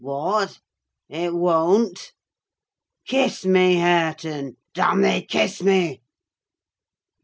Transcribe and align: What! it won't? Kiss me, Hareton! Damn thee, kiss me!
What! 0.03 0.59
it 1.09 1.31
won't? 1.31 2.11
Kiss 3.05 3.45
me, 3.45 3.75
Hareton! 3.75 4.57
Damn 4.73 5.03
thee, 5.03 5.23
kiss 5.23 5.61
me! 5.61 6.01